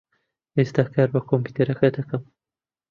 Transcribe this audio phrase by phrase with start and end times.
[0.57, 2.23] ئێستا کار بە کۆمپیوتەرەکە دەکەم.